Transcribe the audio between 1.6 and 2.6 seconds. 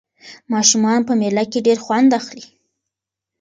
ډېر خوند اخلي.